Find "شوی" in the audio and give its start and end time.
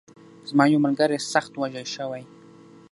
1.95-2.23